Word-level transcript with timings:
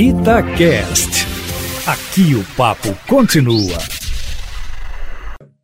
Itacast. 0.00 1.26
Aqui 1.84 2.36
o 2.36 2.44
papo 2.56 2.96
continua. 3.08 3.78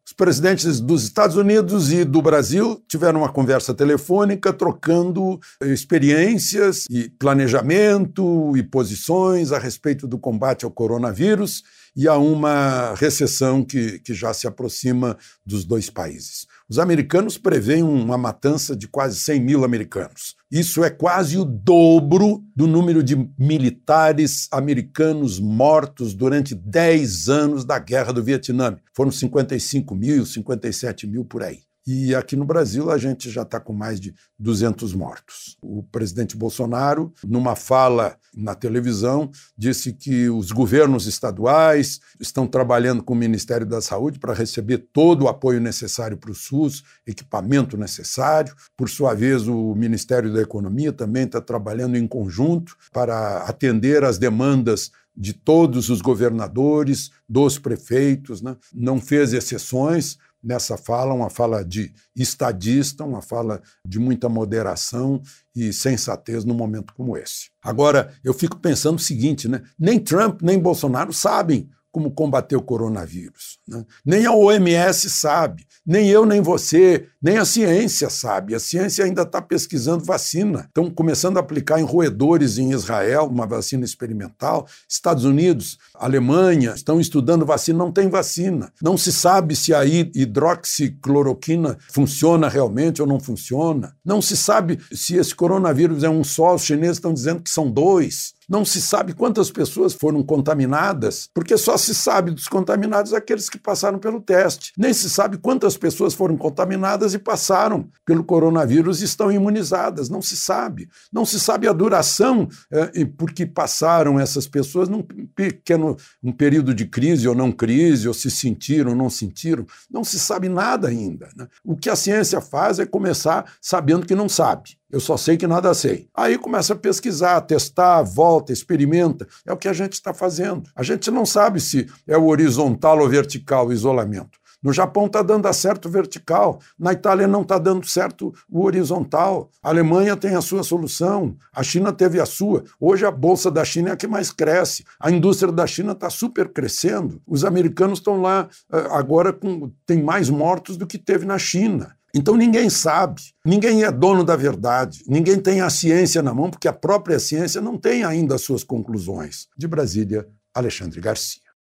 Os 0.05 0.13
presidentes 0.13 0.81
dos 0.81 1.05
Estados 1.05 1.37
Unidos 1.37 1.93
e 1.93 2.05
do 2.05 2.21
Brasil 2.21 2.83
tiveram 2.89 3.21
uma 3.21 3.33
conversa 3.33 3.73
telefônica 3.73 4.53
trocando 4.53 5.39
experiências 5.63 6.85
e 6.91 7.09
planejamento 7.11 8.57
e 8.57 8.65
posições 8.65 9.53
a 9.53 9.59
respeito 9.61 10.09
do 10.09 10.19
combate 10.19 10.65
ao 10.65 10.71
coronavírus 10.73 11.63
e 11.97 12.09
a 12.09 12.17
uma 12.17 12.93
recessão 12.97 13.65
que, 13.65 14.01
que 14.01 14.13
já 14.13 14.35
se 14.35 14.49
aproxima 14.49 15.17
dos 15.47 15.65
dois 15.65 15.89
países. 15.89 16.45
Os 16.69 16.81
americanos 16.81 17.39
preveem 17.39 17.85
uma 17.85 18.19
matança 18.19 18.75
de 18.75 18.89
quase 18.89 19.17
100 19.21 19.41
mil 19.41 19.65
americanos. 19.65 20.35
Isso 20.55 20.85
é 20.85 20.89
quase 20.89 21.37
o 21.37 21.45
dobro 21.45 22.41
do 22.55 22.69
número 22.69 23.03
de 23.03 23.17
militares 23.37 24.47
americanos 24.53 25.41
mortos 25.41 26.15
durante 26.15 26.55
10 26.55 27.29
anos 27.29 27.65
da 27.65 27.77
Guerra 27.77 28.13
do 28.13 28.23
Vietnã. 28.23 28.77
Foram 28.95 29.11
55 29.11 29.97
mil, 29.97 30.25
57 30.25 31.09
mil 31.09 31.25
por 31.25 31.43
aí. 31.43 31.59
E 31.87 32.15
aqui 32.15 32.35
no 32.35 32.47
Brasil 32.47 32.91
a 32.91 32.97
gente 32.97 33.31
já 33.31 33.43
está 33.43 33.61
com 33.61 33.75
mais 33.75 34.01
de 34.01 34.15
200 34.39 34.95
mortos. 34.95 35.59
O 35.61 35.83
presidente 35.83 36.35
Bolsonaro, 36.35 37.13
numa 37.23 37.55
fala 37.55 38.17
na 38.35 38.55
televisão, 38.55 39.31
disse 39.57 39.93
que 39.93 40.31
os 40.31 40.51
governos 40.51 41.07
estaduais 41.07 42.01
estão 42.19 42.47
trabalhando 42.47 43.03
com 43.03 43.13
o 43.13 43.17
Ministério 43.17 43.67
da 43.67 43.83
Saúde 43.83 44.19
para 44.19 44.33
receber 44.33 44.79
todo 44.93 45.25
o 45.25 45.29
apoio 45.29 45.61
necessário 45.61 46.17
para 46.17 46.31
o 46.31 46.35
SUS, 46.35 46.83
equipamento 47.07 47.77
necessário. 47.77 48.55
Por 48.75 48.89
sua 48.89 49.13
vez, 49.13 49.47
o 49.47 49.75
Ministério 49.75 50.33
da 50.33 50.41
Economia 50.41 50.93
também 50.93 51.25
está 51.25 51.41
trabalhando 51.41 51.97
em 51.97 52.09
conjunto 52.09 52.75
para 52.93 53.43
atender 53.43 54.05
às 54.05 54.17
demandas 54.17 54.91
de 55.17 55.33
todos 55.33 55.91
os 55.91 56.01
governadores, 56.01 57.11
dos 57.29 57.59
prefeitos, 57.59 58.43
né? 58.43 58.57
não 58.73 59.01
fez 59.01 59.33
exceções 59.33 60.19
nessa 60.45 60.77
fala, 60.77 61.15
uma 61.15 61.31
fala 61.31 61.65
de 61.65 61.93
estadista, 62.15 63.05
uma 63.05 63.23
fala 63.23 63.63
de 63.87 63.99
muita 63.99 64.29
moderação 64.29 65.23
e 65.57 65.73
sensatez 65.73 66.45
num 66.45 66.55
momento 66.55 66.93
como 66.95 67.17
esse. 67.17 67.51
Agora, 67.63 68.13
eu 68.23 68.35
fico 68.35 68.59
pensando 68.59 68.97
o 68.97 69.03
seguinte, 69.03 69.49
né? 69.49 69.63
Nem 69.79 69.99
Trump 69.99 70.43
nem 70.43 70.59
Bolsonaro 70.59 71.13
sabem 71.13 71.71
como 71.95 72.11
combater 72.11 72.57
o 72.57 72.61
coronavírus. 72.61 73.61
Né? 73.69 73.85
Nem 74.05 74.27
a 74.27 74.33
OMS 74.33 75.09
sabe, 75.09 75.65
nem 75.87 76.09
eu, 76.09 76.27
nem 76.27 76.41
você, 76.41 77.07
nem 77.23 77.39
a 77.39 77.45
ciência 77.45 78.11
sabe. 78.11 78.53
A 78.53 78.59
ciência 78.59 79.05
ainda 79.05 79.23
está 79.23 79.41
pesquisando 79.41 80.05
vacina. 80.05 80.65
Estão 80.67 80.91
começando 80.91 81.37
a 81.37 81.41
aplicar 81.41 81.79
em 81.79 81.85
roedores 81.85 82.59
em 82.59 82.73
Israel, 82.73 83.27
uma 83.27 83.47
vacina 83.47 83.85
experimental. 83.85 84.67
Estados 84.89 85.25
Unidos, 85.25 85.79
Alemanha 85.95 86.73
estão 86.75 87.01
estudando 87.01 87.47
vacina, 87.47 87.79
não 87.79 87.93
tem 87.93 88.09
vacina. 88.09 88.73
Não 88.83 88.99
se 88.99 89.13
sabe 89.13 89.55
se 89.55 89.73
a 89.73 89.85
hidroxicloroquina 89.85 91.79
funciona 91.93 92.49
realmente 92.49 93.01
ou 93.01 93.07
não 93.07 93.21
funciona. 93.21 93.95
Não 94.05 94.21
se 94.21 94.37
sabe 94.37 94.81
se 94.93 95.15
esse 95.15 95.33
coronavírus 95.33 96.03
é 96.03 96.11
um 96.11 96.25
só, 96.25 96.57
os 96.57 96.65
chineses 96.65 96.97
estão 96.97 97.15
dizendo 97.15 97.41
que 97.41 97.51
são 97.51 97.71
dois. 97.71 98.35
Não 98.49 98.65
se 98.65 98.81
sabe 98.81 99.13
quantas 99.15 99.51
pessoas 99.51 99.95
foram 99.95 100.23
contaminadas, 100.23 101.29
porque 101.33 101.57
só 101.57 101.77
se 101.77 101.95
sabe 101.95 102.31
dos 102.31 102.49
contaminados 102.49 103.15
aqueles 103.15 103.49
que 103.49 103.59
passaram 103.59 103.99
pelo 103.99 104.21
teste. 104.21 104.73
Nem 104.77 104.93
se 104.93 105.09
sabe 105.09 105.39
quantas 105.39 105.77
pessoas 105.77 106.15
foram 106.15 106.37
contaminadas 106.37 107.15
e 107.15 107.19
passaram 107.19 107.89
pelo 108.05 108.25
coronavírus 108.25 109.01
e 109.01 109.05
estão 109.05 109.31
imunizadas. 109.31 110.09
Não 110.09 110.23
se 110.23 110.37
sabe. 110.37 110.89
Não 111.13 111.25
se 111.25 111.41
sabe 111.41 111.69
a 111.69 111.73
duração 111.73 112.49
é, 112.71 113.05
por 113.05 113.33
que 113.33 113.47
passaram 113.47 114.19
essas 114.19 114.47
pessoas 114.47 114.89
num 114.89 115.03
pequeno 115.03 115.97
um 116.23 116.33
período 116.33 116.75
de 116.75 116.87
crise 116.87 117.29
ou 117.29 117.35
não 117.35 117.53
crise, 117.53 118.09
ou 118.09 118.15
se 118.15 118.31
sentiram 118.31 118.91
ou 118.91 118.97
não 118.97 119.11
sentiram. 119.11 119.67
Não 119.91 120.05
se 120.05 120.19
sabe 120.19 120.49
nada 120.49 120.89
ainda. 120.89 121.29
Né? 121.37 121.47
O 121.65 121.77
que 121.77 121.91
a 121.91 121.97
ciência 121.97 122.41
faz 122.41 122.79
é 122.79 122.87
começar 122.87 123.45
sabendo 123.61 124.07
que 124.07 124.15
não 124.15 124.29
sabe. 124.29 124.77
Eu 124.95 125.01
só 125.01 125.17
sei 125.17 125.37
que 125.37 125.45
nada 125.45 125.75
sei. 125.75 126.07
Aí 126.15 126.39
começa 126.39 126.73
a 126.73 126.77
pesquisar, 126.77 127.41
testar, 127.41 128.01
volta, 128.05 128.53
experimenta. 128.53 129.27
É 129.45 129.53
o 129.53 129.57
que 129.57 129.67
a 129.67 129.73
gente 129.73 129.95
está 129.95 130.15
fazendo. 130.15 130.71
A 130.73 130.85
gente 130.85 131.11
não 131.11 131.27
sabe 131.27 131.61
se 131.61 131.89
é 132.07 132.17
o 132.17 132.27
horizontal 132.27 133.01
ou 133.01 133.09
vertical 133.09 133.67
o 133.67 133.73
isolamento. 133.73 134.39
No 134.63 134.73
Japão 134.73 135.07
está 135.07 135.21
dando 135.21 135.53
certo 135.53 135.87
o 135.87 135.91
vertical, 135.91 136.61
na 136.79 136.93
Itália 136.93 137.27
não 137.27 137.43
está 137.43 137.59
dando 137.59 137.85
certo 137.89 138.33
o 138.49 138.65
horizontal. 138.65 139.51
A 139.61 139.71
Alemanha 139.71 140.17
tem 140.17 140.37
a 140.37 140.41
sua 140.41 140.63
solução, 140.63 141.37
a 141.53 141.65
China 141.65 141.93
teve 141.93 142.21
a 142.21 142.25
sua. 142.25 142.63
Hoje 142.79 143.05
a 143.05 143.11
bolsa 143.11 143.51
da 143.51 143.65
China 143.65 143.89
é 143.89 143.93
a 143.95 143.97
que 143.97 144.07
mais 144.07 144.31
cresce. 144.31 144.85
A 145.01 145.11
indústria 145.11 145.51
da 145.51 145.67
China 145.67 145.91
está 145.91 146.09
super 146.09 146.51
crescendo. 146.51 147.21
Os 147.27 147.45
americanos 147.45 147.99
estão 147.99 148.23
lá 148.23 148.49
eh, 148.73 148.89
agora 148.93 149.33
com 149.33 149.73
tem 149.85 150.01
mais 150.01 150.31
mortos 150.31 150.77
do 150.77 150.87
que 150.87 150.99
teve 150.99 151.27
na 151.27 151.37
China. 151.37 151.97
Então 152.15 152.37
ninguém 152.37 152.71
sabe, 152.71 153.21
ninguém 153.45 153.83
é 153.83 153.91
dono 153.91 154.23
da 154.23 154.37
verdade, 154.37 155.03
ninguém 155.07 155.41
tem 155.41 155.61
a 155.61 155.69
ciência 155.69 156.23
na 156.23 156.33
mão, 156.33 156.49
porque 156.49 156.69
a 156.69 156.73
própria 156.73 157.19
ciência 157.19 157.61
não 157.61 157.77
tem 157.77 158.05
ainda 158.05 158.37
as 158.37 158.43
suas 158.43 158.63
conclusões. 158.63 159.49
De 159.59 159.67
Brasília, 159.67 160.25
Alexandre 160.55 161.01
Garcia. 161.01 161.44